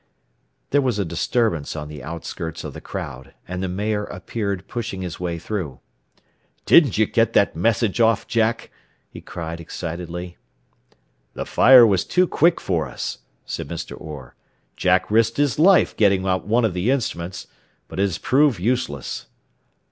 There 0.71 0.81
was 0.81 0.97
a 0.97 1.05
disturbance 1.05 1.75
on 1.75 1.87
the 1.87 2.01
outskirts 2.03 2.63
of 2.63 2.73
the 2.73 2.81
crowd, 2.81 3.35
and 3.47 3.61
the 3.61 3.67
mayor 3.67 4.03
appeared 4.05 4.67
pushing 4.67 5.03
his 5.03 5.19
way 5.19 5.37
through. 5.37 5.79
"Didn't 6.65 6.97
you 6.97 7.05
get 7.05 7.33
that 7.33 7.55
message 7.55 8.01
off, 8.01 8.25
Jack?" 8.25 8.71
he 9.11 9.21
cried 9.21 9.61
excitedly. 9.61 10.37
"The 11.35 11.45
fire 11.45 11.85
was 11.85 12.03
too 12.03 12.27
quick 12.27 12.59
for 12.59 12.87
us," 12.87 13.19
said 13.45 13.67
Mr. 13.67 13.95
Orr. 14.01 14.33
"Jack 14.75 15.11
risked 15.11 15.37
his 15.37 15.59
life 15.59 15.95
getting 15.95 16.25
out 16.25 16.47
one 16.47 16.65
of 16.65 16.73
the 16.73 16.89
instruments. 16.89 17.45
But 17.87 17.99
it 17.99 18.01
has 18.01 18.17
proved 18.17 18.59
useless." 18.59 19.27